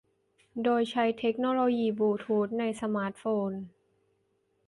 [0.63, 3.51] โดยใช้เทคโนโลยีบลูธูทในสมาร์ทโฟน